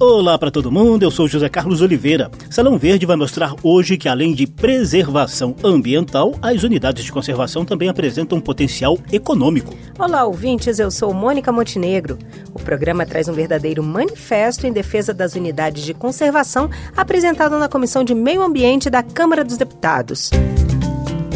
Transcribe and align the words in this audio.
Olá 0.00 0.38
para 0.38 0.48
todo 0.48 0.70
mundo, 0.70 1.02
eu 1.02 1.10
sou 1.10 1.26
José 1.26 1.48
Carlos 1.48 1.80
Oliveira. 1.80 2.30
Salão 2.48 2.78
Verde 2.78 3.04
vai 3.04 3.16
mostrar 3.16 3.56
hoje 3.64 3.98
que, 3.98 4.08
além 4.08 4.32
de 4.32 4.46
preservação 4.46 5.56
ambiental, 5.64 6.36
as 6.40 6.62
unidades 6.62 7.04
de 7.04 7.10
conservação 7.10 7.64
também 7.64 7.88
apresentam 7.88 8.38
um 8.38 8.40
potencial 8.40 8.96
econômico. 9.12 9.74
Olá, 9.98 10.24
ouvintes, 10.24 10.78
eu 10.78 10.88
sou 10.88 11.12
Mônica 11.12 11.50
Montenegro. 11.50 12.16
O 12.54 12.60
programa 12.60 13.04
traz 13.04 13.28
um 13.28 13.32
verdadeiro 13.32 13.82
manifesto 13.82 14.68
em 14.68 14.72
defesa 14.72 15.12
das 15.12 15.34
unidades 15.34 15.84
de 15.84 15.92
conservação 15.92 16.70
apresentado 16.96 17.58
na 17.58 17.68
Comissão 17.68 18.04
de 18.04 18.14
Meio 18.14 18.40
Ambiente 18.40 18.88
da 18.88 19.02
Câmara 19.02 19.44
dos 19.44 19.56
Deputados. 19.56 20.30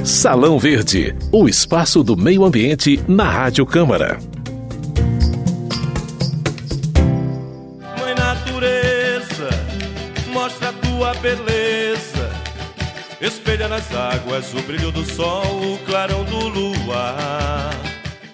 Salão 0.04 0.56
Verde, 0.56 1.16
o 1.32 1.48
espaço 1.48 2.04
do 2.04 2.16
meio 2.16 2.44
ambiente 2.44 3.02
na 3.08 3.28
Rádio 3.28 3.66
Câmara. 3.66 4.20
Beleza. 11.22 12.30
Espelha 13.20 13.68
nas 13.68 13.94
águas 13.94 14.52
o 14.52 14.60
brilho 14.62 14.90
do 14.90 15.04
sol, 15.04 15.74
o 15.74 15.78
clarão 15.86 16.24
do 16.24 16.48
luar. 16.48 17.91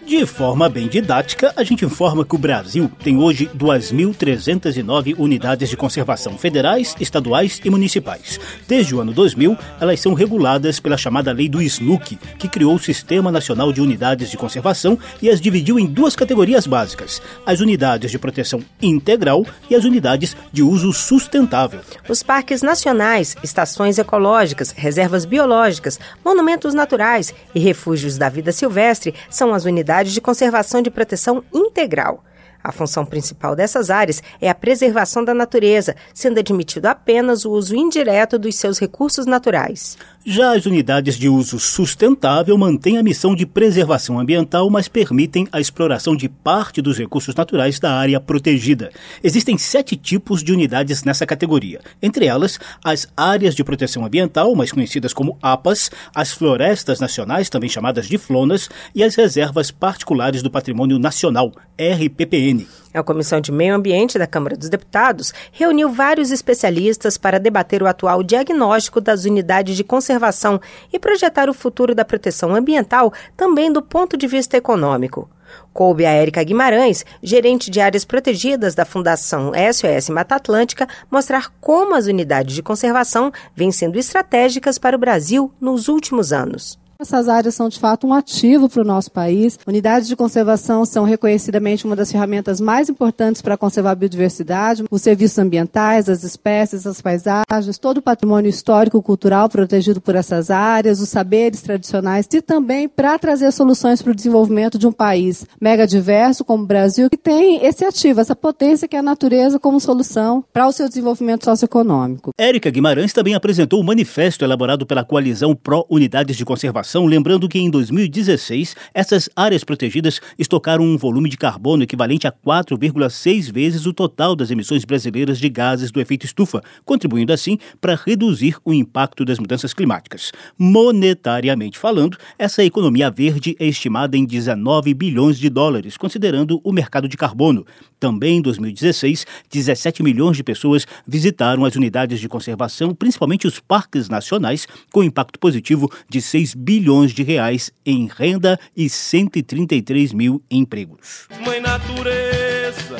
De 0.09 0.25
forma 0.25 0.71
bem 0.71 0.89
didática, 0.89 1.53
a 1.55 1.63
gente 1.63 1.85
informa 1.85 2.25
que 2.25 2.35
o 2.35 2.39
Brasil 2.39 2.91
tem 3.05 3.19
hoje 3.19 3.45
2.309 3.55 5.15
unidades 5.19 5.69
de 5.69 5.77
conservação 5.77 6.39
federais, 6.39 6.97
estaduais 6.99 7.61
e 7.63 7.69
municipais. 7.69 8.41
Desde 8.67 8.95
o 8.95 9.01
ano 9.03 9.13
2000, 9.13 9.55
elas 9.79 10.01
são 10.01 10.15
reguladas 10.15 10.81
pela 10.81 10.97
chamada 10.97 11.31
Lei 11.31 11.47
do 11.47 11.61
SNUC, 11.61 12.17
que 12.39 12.49
criou 12.49 12.77
o 12.77 12.79
Sistema 12.79 13.31
Nacional 13.31 13.71
de 13.71 13.83
Unidades 13.83 14.31
de 14.31 14.39
Conservação 14.39 14.99
e 15.21 15.29
as 15.29 15.43
dividiu 15.43 15.79
em 15.79 15.85
duas 15.85 16.17
categorias 16.17 16.67
básicas: 16.67 17.21
as 17.45 17.61
unidades 17.61 18.11
de 18.11 18.19
proteção 18.19 18.63
integral 18.81 19.45
e 19.69 19.75
as 19.75 19.85
unidades 19.85 20.35
de 20.51 20.63
uso 20.63 20.91
sustentável. 20.91 21.81
Os 22.09 22.23
parques 22.23 22.63
nacionais, 22.63 23.37
estações 23.43 23.99
ecológicas, 23.99 24.71
reservas 24.71 25.27
biológicas, 25.27 26.01
monumentos 26.25 26.73
naturais 26.73 27.35
e 27.55 27.61
refúgios 27.61 28.17
da 28.17 28.31
vida 28.31 28.53
silvestre 28.53 29.15
são 29.29 29.53
as 29.53 29.67
unidades 29.67 29.98
de 30.05 30.21
conservação 30.21 30.83
de 30.83 30.91
proteção 30.91 31.43
integral. 31.53 32.25
A 32.63 32.73
função 32.73 33.05
principal 33.07 33.55
dessas 33.55 33.89
áreas 33.89 34.23
é 34.41 34.51
a 34.51 34.55
preservação 34.55 35.25
da 35.25 35.33
natureza, 35.33 35.95
sendo 36.13 36.39
admitido 36.39 36.87
apenas 36.87 37.45
o 37.45 37.53
uso 37.53 37.75
indireto 37.75 38.39
dos 38.39 38.57
seus 38.57 38.79
recursos 38.79 39.27
naturais. 39.27 39.97
Já 40.31 40.55
as 40.55 40.67
unidades 40.67 41.17
de 41.17 41.27
uso 41.27 41.59
sustentável 41.59 42.59
mantêm 42.59 42.99
a 42.99 43.03
missão 43.03 43.35
de 43.35 43.47
preservação 43.47 44.21
ambiental, 44.21 44.69
mas 44.69 44.87
permitem 44.87 45.49
a 45.51 45.59
exploração 45.59 46.15
de 46.15 46.29
parte 46.29 46.83
dos 46.83 46.99
recursos 46.99 47.35
naturais 47.35 47.81
da 47.81 47.95
área 47.95 48.21
protegida. 48.21 48.91
Existem 49.25 49.57
sete 49.57 49.97
tipos 49.97 50.43
de 50.43 50.53
unidades 50.53 51.03
nessa 51.03 51.25
categoria, 51.25 51.81
entre 52.03 52.27
elas 52.27 52.61
as 52.85 53.09
áreas 53.17 53.55
de 53.55 53.65
proteção 53.65 54.05
ambiental, 54.05 54.55
mais 54.55 54.71
conhecidas 54.71 55.15
como 55.15 55.39
APAS, 55.41 55.91
as 56.15 56.31
florestas 56.31 57.01
nacionais, 57.01 57.49
também 57.49 57.71
chamadas 57.71 58.07
de 58.07 58.19
flonas, 58.19 58.69
e 58.95 59.03
as 59.03 59.15
reservas 59.15 59.71
particulares 59.71 60.43
do 60.43 60.51
patrimônio 60.51 60.99
nacional, 60.99 61.55
RPPN. 61.79 62.67
A 62.93 63.03
Comissão 63.03 63.41
de 63.41 63.53
Meio 63.53 63.75
Ambiente 63.75 64.19
da 64.19 64.27
Câmara 64.27 64.57
dos 64.57 64.69
Deputados 64.69 65.33
reuniu 65.53 65.91
vários 65.91 66.31
especialistas 66.31 67.19
para 67.19 67.39
debater 67.39 67.83
o 67.83 67.87
atual 67.87 68.23
diagnóstico 68.23 69.01
das 69.01 69.25
unidades 69.25 69.77
de 69.77 69.85
conservação 69.85 70.61
e 70.93 70.99
projetar 70.99 71.51
o 71.51 71.55
futuro 71.55 71.95
da 71.95 72.05
proteção 72.05 72.55
ambiental 72.55 73.13
também 73.37 73.71
do 73.71 73.83
ponto 73.83 74.17
de 74.17 74.27
vista 74.27 74.57
econômico. 74.57 75.29
Coube 75.73 76.05
a 76.05 76.11
Érica 76.11 76.43
Guimarães, 76.43 77.05
gerente 77.23 77.71
de 77.71 77.81
áreas 77.81 78.05
protegidas 78.05 78.75
da 78.75 78.85
Fundação 78.85 79.53
SOS 79.55 80.09
Mata 80.09 80.35
Atlântica, 80.35 80.89
mostrar 81.11 81.53
como 81.61 81.95
as 81.95 82.07
unidades 82.07 82.55
de 82.55 82.63
conservação 82.63 83.33
vêm 83.55 83.71
sendo 83.71 83.99
estratégicas 83.99 84.79
para 84.79 84.97
o 84.97 84.99
Brasil 84.99 85.53
nos 85.61 85.89
últimos 85.89 86.33
anos. 86.33 86.79
Essas 87.01 87.29
áreas 87.29 87.55
são 87.55 87.69
de 87.69 87.79
fato 87.79 88.09
um 88.09 88.13
ativo 88.13 88.69
para 88.69 88.83
o 88.83 88.85
nosso 88.85 89.13
país. 89.13 89.57
Unidades 89.65 90.09
de 90.09 90.17
conservação 90.17 90.85
são 90.85 91.05
reconhecidamente 91.05 91.85
uma 91.85 91.95
das 91.95 92.11
ferramentas 92.11 92.61
mais 92.61 92.89
importantes 92.89 93.41
para 93.41 93.57
conservar 93.57 93.93
a 93.93 93.95
biodiversidade, 93.95 94.83
os 94.91 95.01
serviços 95.01 95.39
ambientais, 95.39 96.09
as 96.09 96.25
espécies, 96.25 96.89
as 96.89 97.01
paisagens, 97.01 97.79
todo 97.79 97.99
o 97.99 98.03
patrimônio 98.03 98.49
histórico 98.49 99.01
cultural 99.01 99.49
protegido 99.49 100.01
por 100.01 100.17
essas 100.17 100.51
áreas, 100.51 101.01
os 101.01 101.09
saberes 101.09 101.63
tradicionais 101.63 102.27
e 102.33 102.43
também 102.43 102.89
para 102.89 103.17
trazer 103.17 103.53
soluções 103.53 104.03
para 104.03 104.11
o 104.11 104.17
desenvolvimento 104.17 104.77
de 104.77 104.89
um 104.89 104.93
país 104.93 105.47
mega 105.61 105.87
diverso 105.87 106.45
como 106.45 106.65
o 106.65 106.67
Brasil, 106.67 107.09
que 107.09 107.17
tem 107.17 107.65
esse 107.65 107.85
ativo, 107.85 108.21
essa 108.21 108.35
potência 108.35 108.89
que 108.89 108.97
é 108.97 108.99
a 108.99 109.03
natureza 109.05 109.61
como 109.61 109.79
solução 109.79 110.45
para 110.53 110.67
o 110.67 110.73
seu 110.73 110.89
desenvolvimento 110.89 111.45
socioeconômico. 111.45 112.33
Érica 112.37 112.71
Guimarães 112.71 113.13
também 113.13 113.37
apresentou 113.37 113.79
o 113.79 113.83
um 113.85 113.87
manifesto 113.87 114.45
elaborado 114.45 114.85
pela 114.85 115.05
coalizão 115.05 115.55
Pró 115.55 115.87
Unidades 115.89 116.37
de 116.37 116.45
Conservação 116.45 116.88
lembrando 117.05 117.51
que 117.51 117.59
em 117.59 117.69
2016 117.69 118.75
essas 118.95 119.29
áreas 119.37 119.63
protegidas 119.63 120.23
estocaram 120.39 120.83
um 120.83 120.97
volume 120.97 121.29
de 121.29 121.37
carbono 121.37 121.83
equivalente 121.83 122.27
a 122.27 122.33
4,6 122.33 123.53
vezes 123.53 123.85
o 123.85 123.93
total 123.93 124.35
das 124.35 124.51
emissões 124.51 124.87
brasileiras 124.87 125.39
de 125.39 125.51
gases 125.51 125.91
do 125.91 126.01
efeito 126.01 126.25
estufa, 126.25 126.63
contribuindo 126.87 127.31
assim 127.31 127.59
para 127.79 127.95
reduzir 127.95 128.57
o 128.65 128.73
impacto 128.73 129.23
das 129.23 129.39
mudanças 129.39 129.75
climáticas. 129.75 130.33
Monetariamente 130.59 131.79
falando, 131.79 132.17
essa 132.39 132.65
economia 132.65 133.11
verde 133.11 133.55
é 133.61 133.67
estimada 133.67 134.17
em 134.17 134.25
19 134.25 134.95
bilhões 134.95 135.39
de 135.39 135.51
dólares, 135.51 135.99
considerando 135.99 136.59
o 136.65 136.73
mercado 136.73 137.07
de 137.07 137.19
carbono. 137.19 137.67
Também 138.01 138.39
em 138.39 138.43
2016, 138.43 139.27
17 139.51 140.03
milhões 140.03 140.39
de 140.39 140.43
pessoas 140.43 140.87
visitaram 141.07 141.67
as 141.67 141.77
unidades 141.77 142.19
de 142.19 142.31
conservação, 142.31 142.95
principalmente 142.95 143.47
os 143.47 143.61
parques 143.61 144.09
nacionais, 144.09 144.67
com 144.91 145.05
impacto 145.05 145.39
positivo 145.39 145.93
de 146.09 146.23
6 146.23 146.55
bilhões 146.55 146.78
bilhões 146.79 147.13
de 147.13 147.25
reais 147.25 147.73
em 147.85 148.07
renda 148.07 148.59
e 148.77 148.89
133 148.89 150.13
mil 150.13 150.41
empregos. 150.49 151.27
Mãe 151.45 151.61
natureza, 151.61 152.97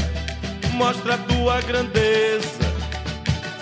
mostra 0.75 1.15
a 1.15 1.19
tua 1.19 1.61
grandeza 1.61 2.59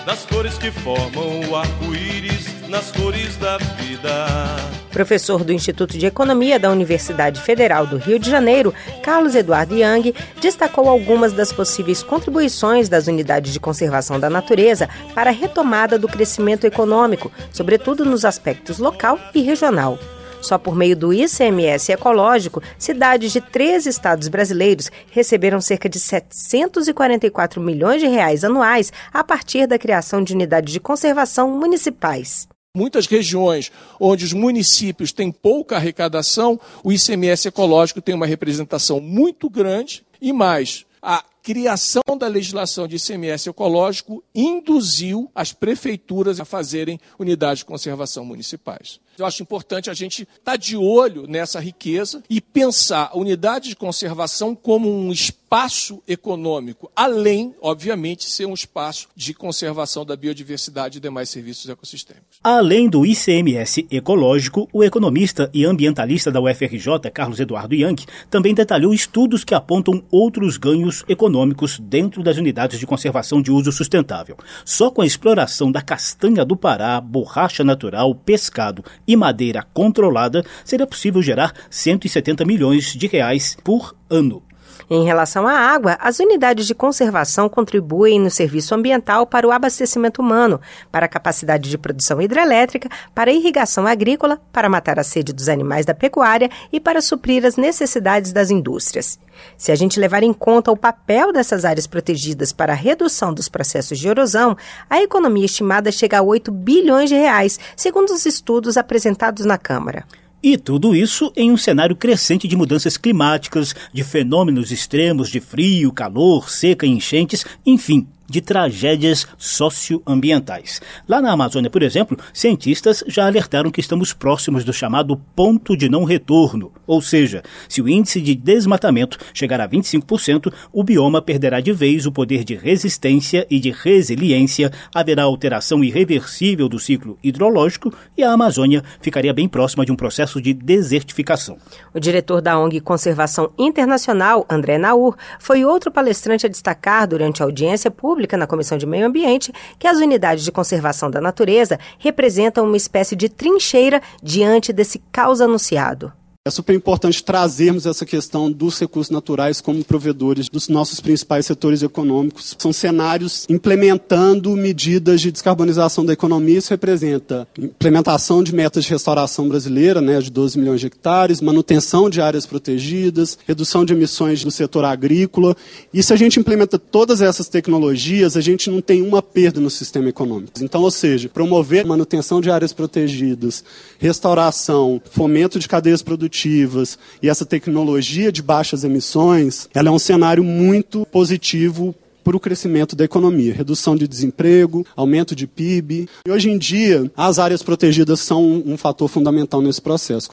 nas 0.07 0.25
cores 0.25 0.57
que 0.57 0.71
formam 0.71 1.51
o 1.51 1.57
arco-íris, 1.57 2.47
nas 2.69 2.91
cores 2.93 3.37
da 3.37 3.59
vida. 3.59 4.86
Professor 4.97 5.45
do 5.45 5.53
Instituto 5.53 5.99
de 5.99 6.07
Economia 6.07 6.59
da 6.59 6.71
Universidade 6.71 7.39
Federal 7.43 7.87
do 7.87 7.99
Rio 7.99 8.19
de 8.19 8.31
Janeiro, 8.31 8.73
Carlos 9.03 9.35
Eduardo 9.35 9.77
Yang, 9.77 10.15
destacou 10.41 10.89
algumas 10.89 11.35
das 11.35 11.53
possíveis 11.53 12.03
contribuições 12.03 12.89
das 12.89 13.07
unidades 13.07 13.53
de 13.53 13.61
conservação 13.61 14.19
da 14.19 14.31
natureza 14.31 14.89
para 15.15 15.29
a 15.29 15.35
retomada 15.35 15.99
do 15.99 16.09
crescimento 16.09 16.67
econômico, 16.67 17.31
sobretudo 17.53 18.07
nos 18.07 18.25
aspectos 18.25 18.79
local 18.79 19.19
e 19.35 19.43
regional. 19.43 19.99
Só 20.41 20.57
por 20.57 20.75
meio 20.75 20.97
do 20.97 21.13
ICMS 21.13 21.93
ecológico, 21.93 22.63
cidades 22.79 23.33
de 23.33 23.43
três 23.43 23.85
estados 23.85 24.29
brasileiros 24.29 24.91
receberam 25.11 25.61
cerca 25.61 25.91
de 25.91 26.01
744 26.01 27.61
milhões 27.61 28.01
de 28.01 28.07
reais 28.07 28.45
anuais 28.45 28.91
a 29.13 29.23
partir 29.23 29.67
da 29.67 29.79
criação 29.79 30.25
de 30.25 30.33
unidades 30.33 30.73
de 30.73 30.81
conservação 30.81 31.51
municipais. 31.51 32.49
Muitas 32.77 33.07
regiões 33.07 33.73
onde 33.99 34.27
os 34.27 34.35
municípios 34.35 35.11
têm 35.11 35.33
pouca 35.33 35.77
arrecadação, 35.77 36.61
o 36.85 36.93
ICMS 36.93 37.49
ecológico 37.49 38.03
tem 38.03 38.15
uma 38.15 38.27
representação 38.27 39.01
muito 39.01 39.49
grande 39.49 40.05
e 40.21 40.31
mais, 40.31 40.85
a 41.01 41.25
criação 41.43 42.03
da 42.19 42.27
legislação 42.27 42.87
de 42.87 42.97
ICMS 42.97 43.49
ecológico 43.49 44.23
induziu 44.35 45.31
as 45.35 45.55
prefeituras 45.55 46.39
a 46.39 46.45
fazerem 46.45 47.01
unidades 47.19 47.61
de 47.61 47.65
conservação 47.65 48.27
municipais. 48.27 49.01
Eu 49.19 49.27
acho 49.27 49.43
importante 49.43 49.91
a 49.91 49.95
gente 49.95 50.23
estar 50.23 50.53
tá 50.53 50.57
de 50.57 50.77
olho 50.77 51.27
nessa 51.27 51.61
riqueza 51.61 52.23
e 52.29 52.41
pensar 52.41 53.11
a 53.13 53.19
unidade 53.19 53.71
de 53.71 53.77
conservação 53.77 54.55
como 54.55 54.91
um 54.91 55.13
espaço 55.13 56.03
econômico, 56.09 56.91
além, 56.95 57.55
obviamente, 57.61 58.29
ser 58.29 58.47
um 58.47 58.55
espaço 58.55 59.09
de 59.15 59.33
conservação 59.33 60.05
da 60.05 60.17
biodiversidade 60.17 60.99
e 60.99 61.01
demais 61.01 61.31
serviços 61.31 61.69
ecossistêmicos. 61.69 62.39
Além 62.43 62.89
do 62.89 63.07
ICMS 63.07 63.87
ecológico, 63.91 64.69
o 64.73 64.83
economista 64.83 65.49
e 65.55 65.65
ambientalista 65.65 66.33
da 66.33 66.41
UFRJ, 66.41 67.11
Carlos 67.15 67.39
Eduardo 67.39 67.75
Yankee, 67.75 68.07
também 68.29 68.55
detalhou 68.55 68.93
estudos 68.93 69.45
que 69.45 69.55
apontam 69.55 70.03
outros 70.11 70.57
ganhos 70.57 71.05
econômicos 71.09 71.79
dentro 71.79 72.23
das 72.23 72.37
unidades 72.39 72.79
de 72.79 72.87
conservação 72.87 73.41
de 73.41 73.53
uso 73.53 73.71
sustentável. 73.71 74.37
Só 74.65 74.91
com 74.91 75.03
a 75.03 75.07
exploração 75.07 75.71
da 75.71 75.81
castanha 75.81 76.45
do 76.45 76.57
Pará, 76.57 77.01
borracha 77.01 77.63
natural, 77.63 78.15
pescado 78.15 78.85
e 79.07 79.17
madeira 79.17 79.67
controlada, 79.75 80.45
seria 80.65 80.87
possível 80.87 81.23
gerar 81.23 81.53
170 81.71 82.45
milhões 82.45 82.95
de 82.95 83.07
reais 83.07 83.57
por 83.63 83.95
ano. 84.09 84.46
Em 84.89 85.05
relação 85.05 85.47
à 85.47 85.53
água, 85.53 85.97
as 86.01 86.19
unidades 86.19 86.67
de 86.67 86.75
conservação 86.75 87.49
contribuem 87.49 88.21
no 88.21 88.31
serviço 88.31 88.75
ambiental 88.75 89.27
para 89.27 89.47
o 89.47 89.51
abastecimento 89.51 90.21
humano, 90.21 90.61
para 90.93 91.07
a 91.07 91.09
capacidade 91.09 91.69
de 91.69 91.79
produção 91.79 92.21
hidrelétrica, 92.21 92.89
para 93.15 93.31
a 93.31 93.35
irrigação 93.35 93.87
agrícola, 93.87 94.41
para 94.53 94.69
matar 94.69 94.99
a 94.99 95.05
sede 95.05 95.33
dos 95.33 95.49
animais 95.49 95.85
da 95.85 95.95
pecuária 95.95 96.51
e 96.73 96.79
para 96.79 97.01
suprir 97.01 97.45
as 97.45 97.57
necessidades 97.57 98.33
das 98.33 98.51
indústrias. 98.51 99.19
Se 99.57 99.73
a 99.73 99.75
gente 99.75 100.01
levar 100.01 100.23
em 100.23 100.33
conta 100.33 100.71
o 100.71 100.77
papel 100.77 101.33
dessas 101.33 101.65
áreas 101.65 101.87
protegidas 101.87 102.53
para 102.53 102.73
a 102.73 102.77
redução 102.77 103.35
dos 103.35 103.49
processos 103.49 103.99
de 103.99 104.09
erosão, 104.09 104.57
a 104.89 105.03
economia 105.03 105.45
estimada 105.45 105.93
chega 105.93 106.19
a 106.19 106.23
8 106.23 106.51
bilhões 106.51 107.09
de 107.09 107.17
reais, 107.17 107.59
segundo 107.77 108.11
os 108.11 108.25
estudos 108.25 108.77
apresentados 108.77 109.45
na 109.45 109.59
Câmara. 109.59 110.05
E 110.43 110.57
tudo 110.57 110.95
isso 110.95 111.33
em 111.37 111.51
um 111.51 111.57
cenário 111.57 111.97
crescente 111.97 112.47
de 112.47 112.57
mudanças 112.57 112.97
climáticas, 112.97 113.75
de 113.93 114.05
fenômenos 114.05 114.71
extremos 114.71 115.31
de 115.31 115.41
frio, 115.41 115.93
calor, 115.93 116.51
seca 116.51 116.87
e 116.87 116.91
enchentes, 116.91 117.45
enfim, 117.65 118.07
de 118.29 118.41
tragédias 118.41 119.27
socioambientais. 119.39 120.81
Lá 121.09 121.21
na 121.21 121.33
Amazônia, 121.33 121.71
por 121.71 121.83
exemplo, 121.83 122.19
cientistas 122.33 123.05
já 123.07 123.27
alertaram 123.27 123.71
que 123.71 123.81
estamos 123.81 124.13
próximos 124.13 124.65
do 124.65 124.73
chamado 124.73 125.17
ponto 125.35 125.77
de 125.77 125.89
não 125.89 126.05
retorno, 126.05 126.73
ou 126.87 127.01
seja, 127.01 127.43
se 127.69 127.81
o 127.81 127.89
índice 127.89 128.21
de 128.21 128.35
desmatamento 128.35 129.19
chegar 129.33 129.61
a 129.61 129.69
25%, 129.69 130.53
o 130.73 130.83
bioma 130.83 131.23
perderá 131.23 131.61
de 131.61 131.73
vez 131.73 132.07
o 132.07 132.13
poder 132.13 132.45
de 132.45 132.55
resistência 132.55 133.47
e 133.51 133.59
de 133.59 133.71
resiliência, 133.71 134.73
haverá 134.95 135.23
alteração 135.23 135.83
irreversível 135.83 136.69
do 136.69 136.79
ciclo 136.79 137.19
hidrológico 137.23 137.93
e 138.17 138.23
a 138.23 138.33
Amazônia 138.33 138.83
ficaria 139.01 139.33
bem 139.33 139.49
próxima 139.49 139.85
de 139.85 139.93
um 139.93 139.97
processo 139.97 140.41
de 140.41 140.53
desertificação. 140.53 141.59
O 141.95 142.01
diretor 142.01 142.41
da 142.41 142.59
ONG 142.59 142.81
Conservação 142.81 143.51
Internacional, 143.59 144.45
André 144.49 144.79
Naur, 144.79 145.17
foi 145.39 145.65
outro 145.65 145.91
palestrante 145.91 146.47
a 146.47 146.49
destacar 146.49 147.07
durante 147.07 147.43
a 147.43 147.47
audiência 147.47 147.91
pública 147.91 148.16
Pública, 148.17 148.39
na 148.39 148.47
Comissão 148.47 148.79
de 148.79 148.87
Meio 148.87 149.07
Ambiente, 149.07 149.53
que 149.79 149.87
as 149.87 149.99
unidades 149.99 150.43
de 150.43 150.51
conservação 150.51 151.11
da 151.11 151.21
natureza 151.21 151.79
representam 151.99 152.65
uma 152.65 152.77
espécie 152.77 153.15
de 153.15 153.29
trincheira 153.29 154.01
diante 154.23 154.73
desse 154.73 155.03
caos 155.13 155.43
anunciado. 155.43 156.11
É 156.47 156.51
super 156.51 156.77
importante 156.77 157.25
trazermos 157.25 157.87
essa 157.87 158.07
questão 158.07 158.53
dos 158.53 158.79
recursos 158.79 159.11
naturais 159.11 159.61
como 159.61 159.83
provedores 159.83 160.49
dos 160.49 160.69
nossos 160.69 161.01
principais 161.01 161.45
setores 161.45 161.83
econômicos. 161.83 162.55
São 162.57 162.73
cenários 162.73 163.45
implementando 163.49 164.55
medidas 164.55 165.21
de 165.21 165.33
descarbonização 165.33 166.07
da 166.07 166.13
economia. 166.13 166.59
Isso 166.59 166.71
representa 166.71 167.49
implementação 167.59 168.45
de 168.45 168.55
metas 168.55 168.85
de 168.85 168.91
restauração 168.91 169.49
brasileira, 169.49 170.01
né, 170.01 170.21
de 170.21 170.31
12 170.31 170.57
milhões 170.57 170.81
de 170.81 170.87
hectares, 170.87 171.41
manutenção 171.41 172.09
de 172.09 172.21
áreas 172.21 172.47
protegidas, 172.47 173.37
redução 173.45 173.85
de 173.85 173.93
emissões 173.93 174.45
do 174.45 174.51
setor 174.53 174.85
agrícola. 174.85 175.57
E 175.93 176.01
se 176.01 176.13
a 176.13 176.17
gente 176.17 176.39
implementa 176.39 176.79
todas 176.79 177.21
essas 177.21 177.49
tecnologias, 177.49 178.37
a 178.37 178.41
gente 178.41 178.71
não 178.71 178.81
tem 178.81 179.03
uma 179.03 179.21
perda 179.21 179.59
no 179.59 179.69
sistema 179.69 180.11
econômico. 180.11 180.53
Então, 180.63 180.81
ou 180.83 180.93
seja, 180.93 181.29
promover 181.29 181.85
manutenção 181.85 182.41
de 182.41 182.53
áreas 182.53 182.73
protegidas, 182.73 183.65
restauração, 183.99 185.03
fomento 185.11 185.59
de 185.59 185.67
cadeias 185.67 186.03
produtivas, 186.03 186.36
produtivas 186.37 186.99
e 187.23 187.29
essa 187.29 187.47
tecnologia 187.47 188.31
de 188.31 188.43
baixas 188.43 188.85
emissões, 188.85 189.69
ela 189.75 189.89
é 189.89 189.91
um 189.91 189.99
cenário 189.99 190.45
muito 190.45 191.07
positivo 191.07 191.95
para 192.23 192.37
o 192.37 192.41
crescimento 192.41 192.97
da 192.97 193.05
economia, 193.05 193.55
redução 193.55 193.95
de 193.95 194.07
desemprego, 194.09 194.85
aumento 194.97 195.35
de 195.35 195.47
PIB. 195.47 196.09
E 196.27 196.31
hoje 196.31 196.51
em 196.51 196.59
dia, 196.59 197.11
as 197.17 197.39
áreas 197.39 197.63
protegidas 197.63 198.21
são 198.21 198.63
um 198.67 198.77
fator 198.77 199.09
fundamental 199.09 199.63
nesse 199.63 199.81
processo. 199.81 200.29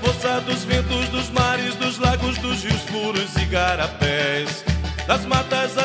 Força 0.00 0.40
dos 0.40 0.64
ventos, 0.64 1.08
dos 1.10 1.30
mares, 1.30 1.74
dos 1.76 1.98
lagos, 1.98 2.38
dos 2.38 2.64
rios 2.64 2.82
e 3.40 3.44
garapés, 3.46 4.64
das 5.06 5.24
matas, 5.26 5.76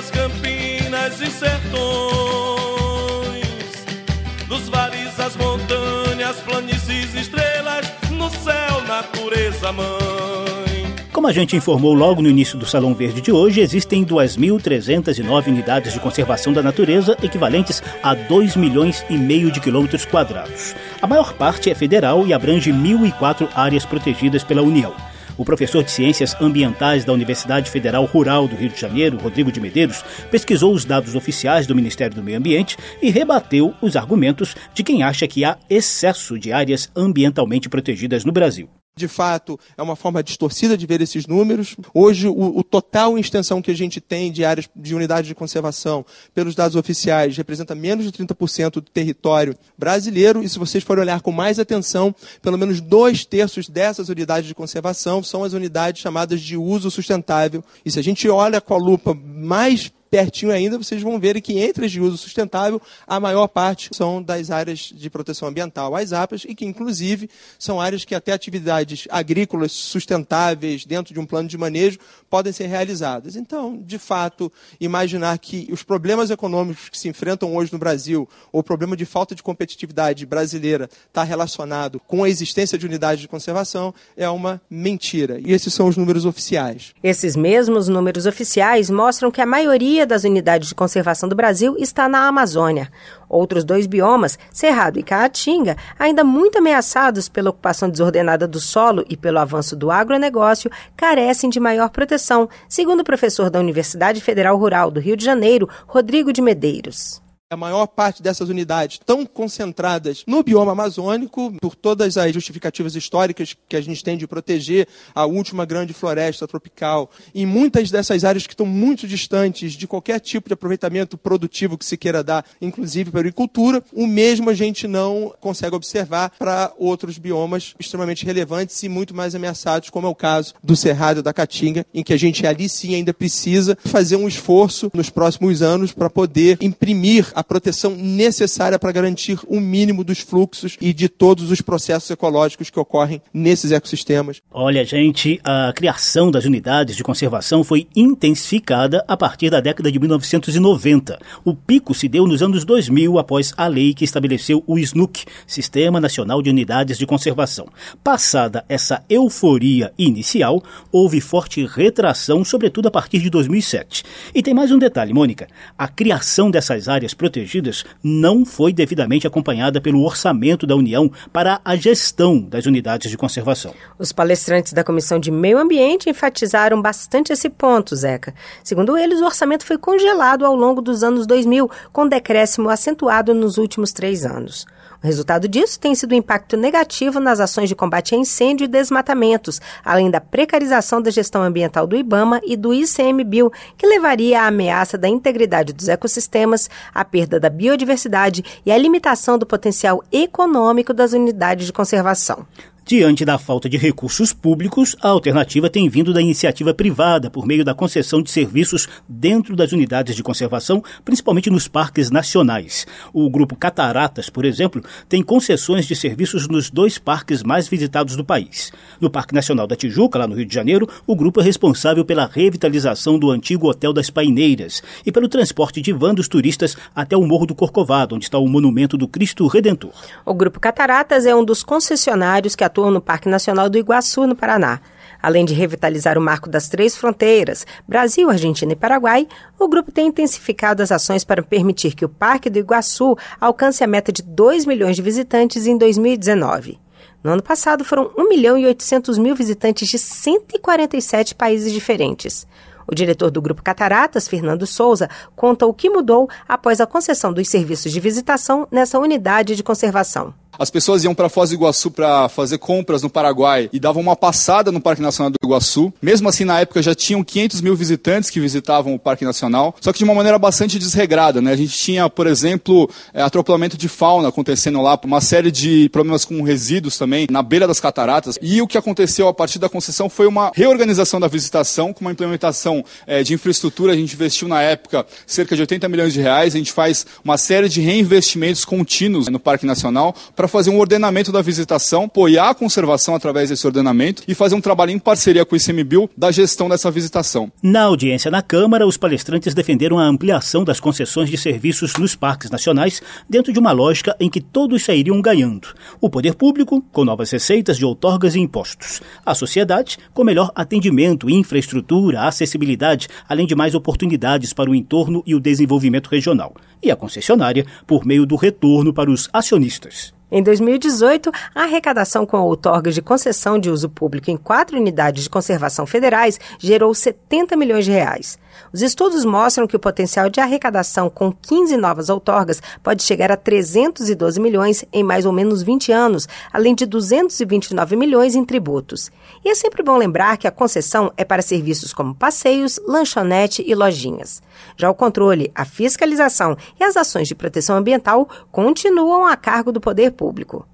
Como 11.27 11.35
a 11.37 11.41
gente 11.41 11.57
informou 11.57 11.93
logo 11.93 12.21
no 12.21 12.29
início 12.29 12.57
do 12.57 12.65
Salão 12.65 12.95
Verde 12.95 13.19
de 13.19 13.33
hoje, 13.33 13.59
existem 13.59 14.05
2.309 14.05 15.47
unidades 15.47 15.91
de 15.91 15.99
conservação 15.99 16.53
da 16.53 16.63
natureza, 16.63 17.17
equivalentes 17.21 17.83
a 18.01 18.13
2 18.13 18.55
milhões 18.55 19.05
e 19.09 19.17
meio 19.17 19.51
de 19.51 19.59
quilômetros 19.59 20.05
quadrados. 20.05 20.73
A 21.01 21.05
maior 21.05 21.33
parte 21.33 21.69
é 21.69 21.75
federal 21.75 22.25
e 22.25 22.33
abrange 22.33 22.71
1.004 22.71 23.49
áreas 23.53 23.85
protegidas 23.85 24.41
pela 24.41 24.61
União. 24.61 24.93
O 25.37 25.43
professor 25.43 25.83
de 25.83 25.91
Ciências 25.91 26.33
Ambientais 26.39 27.03
da 27.03 27.11
Universidade 27.11 27.69
Federal 27.69 28.05
Rural 28.05 28.47
do 28.47 28.55
Rio 28.55 28.69
de 28.69 28.79
Janeiro, 28.79 29.17
Rodrigo 29.17 29.51
de 29.51 29.59
Medeiros, 29.59 30.05
pesquisou 30.31 30.73
os 30.73 30.85
dados 30.85 31.13
oficiais 31.13 31.67
do 31.67 31.75
Ministério 31.75 32.15
do 32.15 32.23
Meio 32.23 32.37
Ambiente 32.37 32.77
e 33.01 33.09
rebateu 33.09 33.73
os 33.81 33.97
argumentos 33.97 34.55
de 34.73 34.81
quem 34.81 35.03
acha 35.03 35.27
que 35.27 35.43
há 35.43 35.57
excesso 35.69 36.39
de 36.39 36.53
áreas 36.53 36.89
ambientalmente 36.95 37.67
protegidas 37.67 38.23
no 38.23 38.31
Brasil 38.31 38.69
de 38.97 39.07
fato, 39.07 39.59
é 39.77 39.81
uma 39.81 39.95
forma 39.95 40.23
distorcida 40.23 40.75
de 40.75 40.85
ver 40.85 40.99
esses 40.99 41.27
números. 41.27 41.75
Hoje, 41.93 42.27
o, 42.27 42.57
o, 42.57 42.63
total 42.63 43.17
em 43.17 43.21
extensão 43.21 43.61
que 43.61 43.69
a 43.69 43.75
gente 43.75 44.01
tem 44.01 44.31
de 44.31 44.43
áreas 44.43 44.67
de 44.75 44.95
unidades 44.95 45.27
de 45.27 45.35
conservação, 45.35 46.03
pelos 46.33 46.55
dados 46.55 46.75
oficiais, 46.75 47.37
representa 47.37 47.75
menos 47.75 48.05
de 48.05 48.11
30% 48.11 48.71
do 48.71 48.81
território 48.81 49.55
brasileiro. 49.77 50.43
E 50.43 50.49
se 50.49 50.57
vocês 50.57 50.83
forem 50.83 51.03
olhar 51.03 51.21
com 51.21 51.31
mais 51.31 51.59
atenção, 51.59 52.13
pelo 52.41 52.57
menos 52.57 52.81
dois 52.81 53.23
terços 53.23 53.69
dessas 53.69 54.09
unidades 54.09 54.47
de 54.47 54.55
conservação 54.55 55.21
são 55.21 55.43
as 55.43 55.53
unidades 55.53 56.01
chamadas 56.01 56.41
de 56.41 56.57
uso 56.57 56.89
sustentável. 56.89 57.63
E 57.85 57.91
se 57.91 57.99
a 57.99 58.03
gente 58.03 58.27
olha 58.27 58.59
com 58.59 58.73
a 58.73 58.77
lupa 58.77 59.13
mais 59.13 59.91
pertinho 60.09 60.51
ainda, 60.51 60.77
vocês 60.77 61.01
vão 61.01 61.19
ver 61.19 61.39
que 61.41 61.59
entre 61.59 61.85
as 61.85 61.91
de 61.91 62.01
uso 62.01 62.17
sustentável, 62.17 62.81
a 63.05 63.19
maior 63.19 63.47
parte 63.47 63.89
são 63.93 64.21
das 64.21 64.51
áreas 64.51 64.91
de 64.93 65.09
proteção 65.09 65.47
ambiental, 65.47 65.95
as 65.95 66.13
APAs, 66.13 66.45
e 66.47 66.53
que, 66.53 66.65
inclusive, 66.65 67.29
são 67.57 67.79
áreas 67.79 68.05
que 68.05 68.15
até 68.15 68.31
atividades 68.31 69.07
agrícolas 69.09 69.71
sustentáveis, 69.71 70.85
dentro 70.85 71.13
de 71.13 71.19
um 71.19 71.25
plano 71.25 71.47
de 71.47 71.57
manejo, 71.57 71.99
podem 72.29 72.53
ser 72.53 72.67
realizadas. 72.67 73.35
Então, 73.35 73.77
de 73.77 73.97
fato, 73.97 74.51
imaginar 74.79 75.37
que 75.39 75.67
os 75.71 75.83
problemas 75.83 76.29
econômicos 76.29 76.89
que 76.89 76.97
se 76.97 77.07
enfrentam 77.07 77.55
hoje 77.55 77.73
no 77.73 77.79
Brasil, 77.79 78.27
ou 78.51 78.59
o 78.59 78.63
problema 78.63 78.95
de 78.95 79.05
falta 79.05 79.33
de 79.33 79.43
competitividade 79.43 80.25
brasileira, 80.25 80.89
está 81.07 81.23
relacionado 81.23 81.99
com 81.99 82.23
a 82.23 82.29
existência 82.29 82.77
de 82.77 82.85
unidades 82.85 83.21
de 83.21 83.27
conservação, 83.27 83.93
é 84.15 84.29
uma 84.29 84.61
mentira. 84.69 85.39
E 85.39 85.51
esses 85.51 85.73
são 85.73 85.87
os 85.87 85.97
números 85.97 86.25
oficiais. 86.25 86.93
Esses 87.03 87.35
mesmos 87.35 87.87
números 87.87 88.25
oficiais 88.25 88.89
mostram 88.89 89.31
que 89.31 89.41
a 89.41 89.45
maioria 89.45 89.96
maioria 89.97 90.05
das 90.05 90.23
unidades 90.23 90.69
de 90.69 90.75
conservação 90.75 91.27
do 91.27 91.35
Brasil 91.35 91.75
está 91.79 92.07
na 92.07 92.27
Amazônia. 92.27 92.91
Outros 93.27 93.63
dois 93.63 93.87
biomas, 93.87 94.37
Cerrado 94.51 94.99
e 94.99 95.03
Caatinga, 95.03 95.75
ainda 95.97 96.23
muito 96.23 96.59
ameaçados 96.59 97.27
pela 97.27 97.49
ocupação 97.49 97.89
desordenada 97.89 98.47
do 98.47 98.59
solo 98.59 99.03
e 99.09 99.17
pelo 99.17 99.39
avanço 99.39 99.75
do 99.75 99.89
agronegócio, 99.89 100.69
carecem 100.95 101.49
de 101.49 101.59
maior 101.59 101.89
proteção, 101.89 102.47
segundo 102.69 102.99
o 102.99 103.05
professor 103.05 103.49
da 103.49 103.59
Universidade 103.59 104.21
Federal 104.21 104.55
Rural 104.55 104.91
do 104.91 104.99
Rio 104.99 105.17
de 105.17 105.25
Janeiro, 105.25 105.67
Rodrigo 105.87 106.31
de 106.31 106.41
Medeiros. 106.41 107.26
A 107.49 107.55
maior 107.55 107.87
parte 107.87 108.21
dessas 108.21 108.49
unidades 108.49 108.95
estão 108.95 109.25
concentradas 109.25 110.25
no 110.27 110.43
bioma 110.43 110.73
amazônico, 110.73 111.53
por 111.61 111.75
todas 111.75 112.17
as 112.17 112.33
justificativas 112.33 112.93
históricas 112.93 113.55
que 113.69 113.77
a 113.77 113.79
gente 113.79 114.03
tem 114.03 114.17
de 114.17 114.27
proteger 114.27 114.85
a 115.15 115.25
última 115.25 115.63
grande 115.63 115.93
floresta 115.93 116.45
tropical. 116.45 117.09
Em 117.33 117.45
muitas 117.45 117.89
dessas 117.89 118.25
áreas 118.25 118.45
que 118.45 118.51
estão 118.51 118.65
muito 118.65 119.07
distantes 119.07 119.71
de 119.71 119.87
qualquer 119.87 120.19
tipo 120.19 120.49
de 120.49 120.55
aproveitamento 120.55 121.17
produtivo 121.17 121.77
que 121.77 121.85
se 121.85 121.95
queira 121.95 122.21
dar, 122.21 122.43
inclusive 122.61 123.11
para 123.11 123.21
a 123.21 123.21
agricultura, 123.21 123.81
o 123.93 124.05
mesmo 124.05 124.49
a 124.49 124.53
gente 124.53 124.85
não 124.85 125.33
consegue 125.39 125.73
observar 125.73 126.33
para 126.37 126.73
outros 126.77 127.17
biomas 127.17 127.75
extremamente 127.79 128.25
relevantes 128.25 128.83
e 128.83 128.89
muito 128.89 129.15
mais 129.15 129.35
ameaçados, 129.35 129.89
como 129.89 130.05
é 130.05 130.09
o 130.09 130.15
caso 130.15 130.53
do 130.61 130.75
Cerrado 130.75 131.23
da 131.23 131.31
Caatinga, 131.31 131.85
em 131.93 132.03
que 132.03 132.11
a 132.11 132.17
gente 132.17 132.45
ali 132.45 132.67
sim 132.67 132.93
ainda 132.93 133.13
precisa 133.13 133.77
fazer 133.85 134.17
um 134.17 134.27
esforço 134.27 134.91
nos 134.93 135.09
próximos 135.09 135.61
anos 135.61 135.93
para 135.93 136.09
poder 136.09 136.57
imprimir 136.59 137.36
a 137.37 137.43
proteção 137.43 137.91
necessária 137.95 138.79
para 138.79 138.91
garantir 138.91 139.39
o 139.47 139.59
mínimo 139.59 140.03
dos 140.03 140.21
fluxos 140.21 140.75
e 140.81 140.91
de 140.91 141.07
todos 141.07 141.51
os 141.51 141.61
processos 141.61 142.09
ecológicos 142.09 142.71
que 142.71 142.79
ocorrem 142.79 143.21
nesses 143.31 143.71
ecossistemas. 143.71 144.41
Olha, 144.51 144.83
gente, 144.83 145.39
a 145.43 145.71
criação 145.71 146.31
das 146.31 146.45
unidades 146.45 146.95
de 146.95 147.03
conservação 147.03 147.63
foi 147.63 147.87
intensificada 147.95 149.05
a 149.07 149.15
partir 149.15 149.51
da 149.51 149.59
década 149.59 149.91
de 149.91 149.99
1990. 149.99 151.19
O 151.45 151.53
pico 151.53 151.93
se 151.93 152.07
deu 152.07 152.25
nos 152.25 152.41
anos 152.41 152.65
2000 152.65 153.19
após 153.19 153.53
a 153.55 153.67
lei 153.67 153.93
que 153.93 154.03
estabeleceu 154.03 154.63
o 154.65 154.79
SNUC, 154.79 155.25
Sistema 155.45 156.01
Nacional 156.01 156.41
de 156.41 156.49
Unidades 156.49 156.97
de 156.97 157.05
Conservação. 157.05 157.67
Passada 158.03 158.65
essa 158.67 159.03
euforia 159.07 159.93
inicial, 159.95 160.63
houve 160.91 161.21
forte 161.21 161.63
retração, 161.67 162.43
sobretudo 162.43 162.87
a 162.87 162.91
partir 162.91 163.19
de 163.19 163.29
2007. 163.29 164.03
E 164.33 164.41
tem 164.41 164.55
mais 164.55 164.71
um 164.71 164.79
detalhe, 164.79 165.13
Mônica: 165.13 165.47
a 165.77 165.87
criação 165.87 166.49
dessas 166.49 166.89
áreas 166.89 167.13
protegidas 167.27 167.83
não 168.03 168.45
foi 168.45 168.71
devidamente 168.71 169.27
acompanhada 169.27 169.81
pelo 169.81 170.03
orçamento 170.03 170.65
da 170.65 170.75
União 170.75 171.11
para 171.31 171.59
a 171.63 171.75
gestão 171.75 172.39
das 172.39 172.65
unidades 172.65 173.11
de 173.11 173.17
conservação. 173.17 173.73
Os 173.99 174.11
palestrantes 174.11 174.73
da 174.73 174.83
Comissão 174.83 175.19
de 175.19 175.29
Meio 175.29 175.57
Ambiente 175.57 176.09
enfatizaram 176.09 176.81
bastante 176.81 177.33
esse 177.33 177.49
ponto, 177.49 177.95
Zeca. 177.95 178.33
Segundo 178.63 178.97
eles, 178.97 179.19
o 179.19 179.25
orçamento 179.25 179.65
foi 179.65 179.77
congelado 179.77 180.45
ao 180.45 180.55
longo 180.55 180.81
dos 180.81 181.03
anos 181.03 181.27
2000, 181.27 181.69
com 181.91 182.07
decréscimo 182.07 182.69
acentuado 182.69 183.33
nos 183.33 183.57
últimos 183.57 183.91
três 183.91 184.25
anos. 184.25 184.65
O 185.03 185.05
resultado 185.05 185.47
disso 185.47 185.79
tem 185.79 185.93
sido 185.93 186.11
o 186.11 186.15
um 186.15 186.17
impacto 186.17 186.57
negativo 186.57 187.19
nas 187.19 187.39
ações 187.39 187.69
de 187.69 187.75
combate 187.75 188.15
a 188.15 188.17
incêndio 188.17 188.65
e 188.65 188.67
desmatamentos, 188.67 189.61
além 189.85 190.09
da 190.09 190.19
precarização 190.19 191.01
da 191.01 191.11
gestão 191.11 191.43
ambiental 191.43 191.85
do 191.85 191.95
IBAMA 191.95 192.41
e 192.43 192.55
do 192.55 192.73
ICMBio, 192.73 193.51
que 193.77 193.85
levaria 193.85 194.41
à 194.41 194.47
ameaça 194.47 194.97
da 194.97 195.07
integridade 195.07 195.71
dos 195.71 195.87
ecossistemas, 195.87 196.69
à 196.93 197.05
perda 197.05 197.39
da 197.39 197.49
biodiversidade 197.49 198.43
e 198.65 198.71
à 198.71 198.77
limitação 198.77 199.37
do 199.37 199.45
potencial 199.45 200.03
econômico 200.11 200.93
das 200.93 201.13
unidades 201.13 201.67
de 201.67 201.73
conservação. 201.73 202.45
Diante 202.87 203.25
da 203.25 203.37
falta 203.37 203.67
de 203.67 203.75
recursos 203.75 204.31
públicos, 204.31 204.95
a 205.01 205.09
alternativa 205.09 205.69
tem 205.69 205.89
vindo 205.89 206.13
da 206.13 206.21
iniciativa 206.21 206.73
privada 206.73 207.29
por 207.29 207.45
meio 207.45 207.65
da 207.65 207.73
concessão 207.73 208.21
de 208.21 208.31
serviços 208.31 208.87
dentro 209.05 209.57
das 209.57 209.73
unidades 209.73 210.15
de 210.15 210.23
conservação, 210.23 210.81
principalmente 211.03 211.49
nos 211.49 211.67
parques 211.67 212.09
nacionais. 212.09 212.87
O 213.11 213.29
grupo 213.29 213.57
Cataratas, 213.57 214.29
por 214.29 214.45
exemplo, 214.45 214.81
tem 215.09 215.21
concessões 215.21 215.85
de 215.85 215.97
serviços 215.97 216.47
nos 216.47 216.69
dois 216.69 216.97
parques 216.97 217.43
mais 217.43 217.67
visitados 217.67 218.15
do 218.15 218.23
país. 218.23 218.71
No 219.01 219.09
Parque 219.09 219.35
Nacional 219.35 219.67
da 219.67 219.75
Tijuca, 219.75 220.19
lá 220.19 220.25
no 220.25 220.35
Rio 220.35 220.45
de 220.45 220.55
Janeiro, 220.55 220.87
o 221.05 221.13
grupo 221.13 221.41
é 221.41 221.43
responsável 221.43 222.05
pela 222.05 222.25
revitalização 222.25 223.19
do 223.19 223.31
antigo 223.31 223.67
Hotel 223.67 223.91
das 223.91 224.09
Paineiras 224.09 224.81
e 225.05 225.11
pelo 225.11 225.27
transporte 225.27 225.81
de 225.81 225.91
van 225.91 226.15
dos 226.15 226.29
turistas 226.29 226.77
até 226.95 227.17
o 227.17 227.27
Morro 227.27 227.47
do 227.47 227.53
Corcovado, 227.53 228.15
onde 228.15 228.23
está 228.23 228.37
o 228.37 228.47
monumento 228.47 228.95
do 228.95 229.09
Cristo 229.09 229.45
Redentor. 229.45 229.91
O 230.25 230.33
grupo 230.33 230.57
Cataratas 230.57 231.25
é 231.25 231.35
um 231.35 231.43
dos 231.43 231.63
concessionários 231.63 232.55
que 232.55 232.63
atua 232.63 232.76
no 232.85 233.01
Parque 233.01 233.27
Nacional 233.27 233.69
do 233.69 233.77
Iguaçu, 233.77 234.27
no 234.27 234.35
Paraná. 234.35 234.79
Além 235.21 235.43
de 235.43 235.53
revitalizar 235.53 236.17
o 236.17 236.21
marco 236.21 236.49
das 236.49 236.69
três 236.69 236.95
fronteiras, 236.95 237.65
Brasil, 237.87 238.29
Argentina 238.29 238.71
e 238.71 238.75
Paraguai, 238.75 239.27
o 239.59 239.67
grupo 239.67 239.91
tem 239.91 240.07
intensificado 240.07 240.83
as 240.83 240.91
ações 240.91 241.23
para 241.23 241.41
permitir 241.41 241.95
que 241.95 242.05
o 242.05 242.09
Parque 242.09 242.49
do 242.49 242.59
Iguaçu 242.59 243.17
alcance 243.41 243.83
a 243.83 243.87
meta 243.87 244.11
de 244.11 244.21
2 244.21 244.65
milhões 244.65 244.95
de 244.95 245.01
visitantes 245.01 245.65
em 245.65 245.77
2019. 245.77 246.79
No 247.23 247.31
ano 247.31 247.41
passado, 247.41 247.83
foram 247.83 248.11
1 248.17 248.29
milhão 248.29 248.57
e 248.57 248.65
800 248.65 249.17
mil 249.17 249.35
visitantes 249.35 249.89
de 249.89 249.97
147 249.97 251.33
países 251.35 251.73
diferentes. 251.73 252.47
O 252.87 252.95
diretor 252.95 253.29
do 253.29 253.41
Grupo 253.41 253.61
Cataratas, 253.61 254.29
Fernando 254.29 254.65
Souza, 254.65 255.09
conta 255.35 255.65
o 255.65 255.73
que 255.73 255.89
mudou 255.89 256.29
após 256.47 256.79
a 256.79 256.85
concessão 256.85 257.33
dos 257.33 257.49
serviços 257.49 257.91
de 257.91 257.99
visitação 257.99 258.65
nessa 258.71 258.97
unidade 258.97 259.57
de 259.57 259.63
conservação. 259.63 260.33
As 260.59 260.69
pessoas 260.69 261.03
iam 261.03 261.13
para 261.13 261.29
Foz 261.29 261.49
do 261.49 261.55
Iguaçu 261.55 261.91
para 261.91 262.27
fazer 262.29 262.57
compras 262.57 263.03
no 263.03 263.09
Paraguai 263.09 263.69
e 263.71 263.79
davam 263.79 264.01
uma 264.01 264.15
passada 264.15 264.71
no 264.71 264.81
Parque 264.81 265.01
Nacional 265.01 265.31
do 265.31 265.37
Iguaçu. 265.43 265.93
Mesmo 266.01 266.27
assim, 266.27 266.43
na 266.43 266.59
época 266.59 266.81
já 266.81 266.95
tinham 266.95 267.23
500 267.23 267.61
mil 267.61 267.75
visitantes 267.75 268.29
que 268.29 268.39
visitavam 268.39 268.93
o 268.95 268.99
Parque 268.99 269.23
Nacional, 269.23 269.75
só 269.79 269.91
que 269.91 269.99
de 269.99 270.03
uma 270.03 270.15
maneira 270.15 270.39
bastante 270.39 270.79
desregrada. 270.79 271.41
Né? 271.41 271.51
A 271.51 271.55
gente 271.55 271.77
tinha, 271.77 272.09
por 272.09 272.27
exemplo, 272.27 272.89
é, 273.13 273.21
atropelamento 273.21 273.77
de 273.77 273.87
fauna 273.87 274.29
acontecendo 274.29 274.81
lá, 274.81 274.99
uma 275.03 275.21
série 275.21 275.51
de 275.51 275.89
problemas 275.89 276.25
com 276.25 276.41
resíduos 276.41 276.97
também 276.97 277.27
na 277.29 277.43
beira 277.43 277.67
das 277.67 277.79
cataratas. 277.79 278.37
E 278.41 278.61
o 278.61 278.67
que 278.67 278.77
aconteceu 278.77 279.27
a 279.27 279.33
partir 279.33 279.59
da 279.59 279.69
concessão 279.69 280.09
foi 280.09 280.27
uma 280.27 280.51
reorganização 280.53 281.19
da 281.19 281.27
visitação, 281.27 281.93
com 281.93 282.01
uma 282.01 282.11
implementação 282.11 282.83
é, 283.05 283.23
de 283.23 283.33
infraestrutura. 283.33 283.93
A 283.93 283.95
gente 283.95 284.13
investiu 284.13 284.47
na 284.47 284.61
época 284.61 285.05
cerca 285.25 285.55
de 285.55 285.61
80 285.61 285.87
milhões 285.87 286.13
de 286.13 286.21
reais. 286.21 286.55
A 286.55 286.57
gente 286.57 286.71
faz 286.71 287.05
uma 287.23 287.37
série 287.37 287.69
de 287.69 287.81
reinvestimentos 287.81 288.65
contínuos 288.65 289.27
no 289.27 289.39
Parque 289.39 289.65
Nacional 289.65 290.15
para 290.35 290.46
para 290.47 290.51
fazer 290.59 290.69
um 290.69 290.79
ordenamento 290.79 291.29
da 291.29 291.41
visitação, 291.41 292.05
apoiar 292.05 292.49
a 292.49 292.55
conservação 292.55 293.13
através 293.13 293.49
desse 293.49 293.67
ordenamento 293.67 294.23
e 294.27 294.33
fazer 294.33 294.55
um 294.55 294.61
trabalho 294.61 294.91
em 294.91 294.97
parceria 294.97 295.45
com 295.45 295.53
o 295.53 295.57
ICMBio 295.57 296.09
da 296.15 296.31
gestão 296.31 296.69
dessa 296.69 296.89
visitação. 296.89 297.51
Na 297.61 297.83
audiência 297.83 298.31
na 298.31 298.41
Câmara, 298.41 298.87
os 298.87 298.95
palestrantes 298.95 299.53
defenderam 299.53 299.99
a 299.99 300.05
ampliação 300.05 300.63
das 300.63 300.79
concessões 300.79 301.29
de 301.29 301.37
serviços 301.37 301.95
nos 301.97 302.15
parques 302.15 302.49
nacionais 302.49 303.01
dentro 303.29 303.51
de 303.51 303.59
uma 303.59 303.73
lógica 303.73 304.15
em 304.21 304.29
que 304.29 304.39
todos 304.39 304.83
sairiam 304.83 305.21
ganhando. 305.21 305.67
O 305.99 306.09
poder 306.09 306.33
público, 306.33 306.81
com 306.93 307.03
novas 307.03 307.29
receitas 307.29 307.77
de 307.77 307.83
outorgas 307.83 308.33
e 308.33 308.39
impostos. 308.39 309.01
A 309.25 309.35
sociedade, 309.35 309.97
com 310.13 310.23
melhor 310.23 310.49
atendimento, 310.55 311.29
infraestrutura, 311.29 312.21
acessibilidade, 312.21 313.09
além 313.27 313.45
de 313.45 313.55
mais 313.55 313.75
oportunidades 313.75 314.53
para 314.53 314.71
o 314.71 314.75
entorno 314.75 315.21
e 315.25 315.35
o 315.35 315.41
desenvolvimento 315.41 316.07
regional. 316.07 316.55
E 316.81 316.89
a 316.89 316.95
concessionária, 316.95 317.65
por 317.85 318.05
meio 318.05 318.25
do 318.25 318.37
retorno 318.37 318.93
para 318.93 319.11
os 319.11 319.29
acionistas. 319.33 320.15
Em 320.29 320.43
2018, 320.43 321.31
a 321.55 321.63
arrecadação 321.63 322.25
com 322.25 322.37
outorgas 322.41 322.93
de 322.93 323.01
concessão 323.01 323.57
de 323.57 323.69
uso 323.69 323.89
público 323.89 324.29
em 324.29 324.35
quatro 324.35 324.77
unidades 324.77 325.23
de 325.23 325.29
conservação 325.29 325.85
federais 325.85 326.37
gerou 326.59 326.93
70 326.93 327.55
milhões 327.55 327.85
de 327.85 327.91
reais. 327.91 328.37
Os 328.73 328.81
estudos 328.81 329.25
mostram 329.25 329.67
que 329.67 329.75
o 329.75 329.79
potencial 329.79 330.29
de 330.29 330.39
arrecadação 330.39 331.09
com 331.09 331.31
15 331.31 331.77
novas 331.77 332.09
outorgas 332.09 332.61
pode 332.83 333.03
chegar 333.03 333.31
a 333.31 333.37
312 333.37 334.39
milhões 334.39 334.85
em 334.91 335.03
mais 335.03 335.25
ou 335.25 335.31
menos 335.31 335.63
20 335.63 335.91
anos, 335.91 336.27
além 336.51 336.75
de 336.75 336.85
229 336.85 337.95
milhões 337.95 338.35
em 338.35 338.43
tributos. 338.43 339.11
E 339.43 339.49
é 339.49 339.55
sempre 339.55 339.83
bom 339.83 339.97
lembrar 339.97 340.37
que 340.37 340.47
a 340.47 340.51
concessão 340.51 341.11
é 341.17 341.23
para 341.23 341.41
serviços 341.41 341.93
como 341.93 342.15
passeios, 342.15 342.79
lanchonete 342.87 343.63
e 343.65 343.73
lojinhas. 343.73 344.41
Já 344.75 344.89
o 344.89 344.95
controle, 344.95 345.51
a 345.55 345.65
fiscalização 345.65 346.57
e 346.79 346.83
as 346.83 346.97
ações 346.97 347.27
de 347.27 347.35
proteção 347.35 347.75
ambiental 347.75 348.27
continuam 348.51 349.25
a 349.25 349.35
cargo 349.35 349.71
do 349.71 349.81
poder 349.81 350.11
público. 350.11 350.65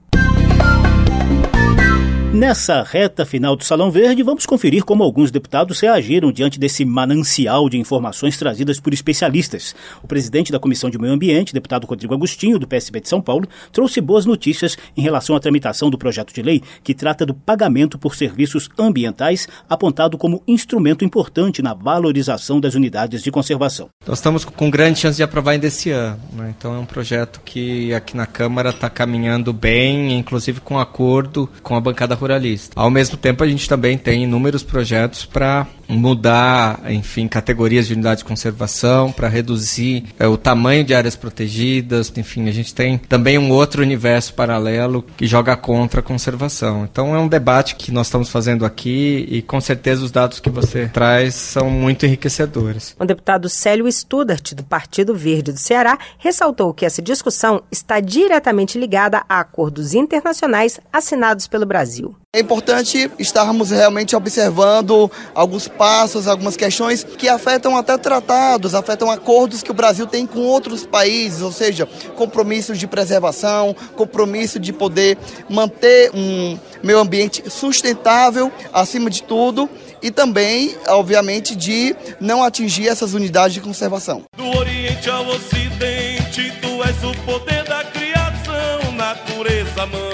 Nessa 2.33 2.81
reta 2.81 3.27
final 3.27 3.55
do 3.55 3.63
Salão 3.63 3.91
Verde, 3.91 4.23
vamos 4.23 4.47
conferir 4.47 4.83
como 4.83 5.03
alguns 5.03 5.29
deputados 5.29 5.79
reagiram 5.79 6.31
diante 6.31 6.59
desse 6.59 6.83
manancial 6.83 7.69
de 7.69 7.77
informações 7.77 8.35
trazidas 8.35 8.79
por 8.79 8.91
especialistas. 8.91 9.75
O 10.01 10.07
presidente 10.07 10.51
da 10.51 10.57
Comissão 10.57 10.89
de 10.89 10.97
Meio 10.97 11.13
Ambiente, 11.13 11.53
deputado 11.53 11.85
Rodrigo 11.85 12.15
Agostinho, 12.15 12.57
do 12.57 12.67
PSB 12.67 13.01
de 13.01 13.07
São 13.07 13.21
Paulo, 13.21 13.47
trouxe 13.71 14.01
boas 14.01 14.25
notícias 14.25 14.75
em 14.97 15.03
relação 15.03 15.35
à 15.35 15.39
tramitação 15.39 15.91
do 15.91 15.97
projeto 15.97 16.33
de 16.33 16.41
lei 16.41 16.63
que 16.83 16.95
trata 16.95 17.23
do 17.23 17.35
pagamento 17.35 17.99
por 17.99 18.15
serviços 18.15 18.67
ambientais, 18.79 19.47
apontado 19.69 20.17
como 20.17 20.41
instrumento 20.47 21.05
importante 21.05 21.61
na 21.61 21.75
valorização 21.75 22.59
das 22.59 22.73
unidades 22.73 23.21
de 23.21 23.29
conservação. 23.29 23.89
Nós 24.07 24.17
estamos 24.17 24.43
com 24.43 24.71
grande 24.71 24.97
chance 24.97 25.17
de 25.17 25.23
aprovar 25.23 25.51
ainda 25.51 25.67
esse 25.67 25.91
ano. 25.91 26.19
Né? 26.33 26.55
Então 26.57 26.73
é 26.73 26.79
um 26.79 26.85
projeto 26.85 27.41
que 27.45 27.93
aqui 27.93 28.17
na 28.17 28.25
Câmara 28.25 28.71
está 28.71 28.89
caminhando 28.89 29.53
bem, 29.53 30.17
inclusive 30.17 30.61
com 30.61 30.79
acordo 30.79 31.47
com 31.61 31.75
a 31.75 31.79
bancada 31.79 32.22
Ao 32.75 32.89
mesmo 32.89 33.17
tempo, 33.17 33.43
a 33.43 33.47
gente 33.47 33.67
também 33.67 33.97
tem 33.97 34.23
inúmeros 34.23 34.63
projetos 34.63 35.25
para 35.25 35.67
mudar, 35.87 36.81
enfim, 36.91 37.27
categorias 37.27 37.87
de 37.87 37.93
unidade 37.93 38.19
de 38.19 38.25
conservação, 38.25 39.11
para 39.11 39.27
reduzir 39.27 40.05
é, 40.19 40.27
o 40.27 40.37
tamanho 40.37 40.83
de 40.83 40.93
áreas 40.93 41.15
protegidas. 41.15 42.11
Enfim, 42.15 42.47
a 42.47 42.51
gente 42.51 42.73
tem 42.73 42.97
também 42.97 43.37
um 43.37 43.51
outro 43.51 43.81
universo 43.81 44.33
paralelo 44.33 45.03
que 45.17 45.27
joga 45.27 45.55
contra 45.55 45.99
a 45.99 46.03
conservação. 46.03 46.87
Então 46.89 47.15
é 47.15 47.19
um 47.19 47.27
debate 47.27 47.75
que 47.75 47.91
nós 47.91 48.07
estamos 48.07 48.29
fazendo 48.29 48.65
aqui 48.65 49.27
e 49.29 49.41
com 49.41 49.59
certeza 49.59 50.03
os 50.03 50.11
dados 50.11 50.39
que 50.39 50.49
você 50.49 50.87
traz 50.87 51.35
são 51.35 51.69
muito 51.69 52.05
enriquecedores. 52.05 52.95
O 52.99 53.05
deputado 53.05 53.49
Célio 53.49 53.91
Studart, 53.91 54.53
do 54.53 54.63
Partido 54.63 55.15
Verde 55.15 55.51
do 55.51 55.59
Ceará, 55.59 55.97
ressaltou 56.17 56.73
que 56.73 56.85
essa 56.85 57.01
discussão 57.01 57.63
está 57.71 57.99
diretamente 57.99 58.77
ligada 58.77 59.23
a 59.27 59.39
acordos 59.39 59.93
internacionais 59.93 60.79
assinados 60.91 61.47
pelo 61.47 61.65
Brasil. 61.65 62.15
É 62.35 62.39
importante 62.39 63.11
estarmos 63.19 63.69
realmente 63.69 64.15
observando 64.15 65.11
alguns 65.35 65.67
passos, 65.73 66.27
algumas 66.27 66.55
questões 66.55 67.03
que 67.03 67.27
afetam 67.27 67.75
até 67.77 67.97
tratados, 67.97 68.75
afetam 68.75 69.09
acordos 69.09 69.61
que 69.61 69.71
o 69.71 69.73
Brasil 69.73 70.07
tem 70.07 70.25
com 70.25 70.39
outros 70.39 70.85
países, 70.85 71.41
ou 71.41 71.51
seja, 71.51 71.87
compromissos 72.15 72.77
de 72.77 72.87
preservação, 72.87 73.75
compromisso 73.95 74.59
de 74.59 74.71
poder 74.71 75.17
manter 75.49 76.11
um 76.13 76.57
meio 76.81 76.99
ambiente 76.99 77.49
sustentável 77.49 78.51
acima 78.73 79.09
de 79.09 79.23
tudo 79.23 79.69
e 80.01 80.11
também, 80.11 80.75
obviamente, 80.87 81.55
de 81.55 81.95
não 82.19 82.43
atingir 82.43 82.89
essas 82.89 83.13
unidades 83.13 83.53
de 83.53 83.61
conservação. 83.61 84.23
Do 84.35 84.57
Oriente 84.57 85.09
ao 85.09 85.25
Ocidente, 85.27 86.53
tu 86.61 86.83
és 86.83 87.03
o 87.03 87.13
poder 87.23 87.63
da 87.63 87.83
criação, 87.85 88.91
natureza 88.91 89.85
mãe, 89.85 90.12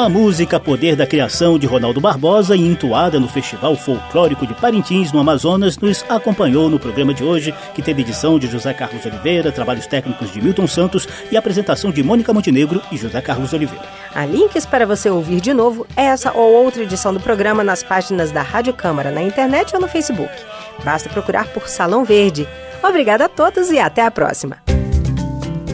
A 0.00 0.08
música 0.08 0.58
Poder 0.58 0.96
da 0.96 1.06
Criação 1.06 1.58
de 1.58 1.66
Ronaldo 1.66 2.00
Barbosa 2.00 2.56
entoada 2.56 3.20
no 3.20 3.28
Festival 3.28 3.76
Folclórico 3.76 4.46
de 4.46 4.54
Parintins, 4.54 5.12
no 5.12 5.20
Amazonas, 5.20 5.76
nos 5.76 6.02
acompanhou 6.08 6.70
no 6.70 6.78
programa 6.78 7.12
de 7.12 7.22
hoje, 7.22 7.54
que 7.74 7.82
teve 7.82 8.00
edição 8.00 8.38
de 8.38 8.46
José 8.46 8.72
Carlos 8.72 9.04
Oliveira, 9.04 9.52
trabalhos 9.52 9.86
técnicos 9.86 10.32
de 10.32 10.40
Milton 10.40 10.66
Santos 10.66 11.06
e 11.30 11.36
apresentação 11.36 11.90
de 11.90 12.02
Mônica 12.02 12.32
Montenegro 12.32 12.80
e 12.90 12.96
José 12.96 13.20
Carlos 13.20 13.52
Oliveira. 13.52 13.84
Há 14.14 14.24
links 14.24 14.64
para 14.64 14.86
você 14.86 15.10
ouvir 15.10 15.42
de 15.42 15.52
novo 15.52 15.86
essa 15.94 16.32
ou 16.32 16.50
outra 16.50 16.82
edição 16.82 17.12
do 17.12 17.20
programa 17.20 17.62
nas 17.62 17.82
páginas 17.82 18.30
da 18.30 18.40
Rádio 18.40 18.72
Câmara 18.72 19.10
na 19.10 19.22
internet 19.22 19.74
ou 19.74 19.82
no 19.82 19.86
Facebook. 19.86 20.32
Basta 20.82 21.10
procurar 21.10 21.48
por 21.48 21.68
Salão 21.68 22.06
Verde. 22.06 22.48
Obrigada 22.82 23.26
a 23.26 23.28
todos 23.28 23.70
e 23.70 23.78
até 23.78 24.06
a 24.06 24.10
próxima. 24.10 24.69